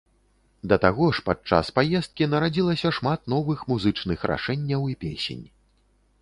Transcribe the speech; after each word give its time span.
Да 0.69 0.77
таго 0.85 1.09
ж 1.17 1.23
пад 1.27 1.39
час 1.49 1.69
паездкі 1.77 2.27
нарадзілася 2.31 2.93
шмат 2.99 3.29
новых 3.35 3.59
музычных 3.73 4.27
рашэнняў 4.33 4.81
і 4.95 4.99
песень. 5.07 5.45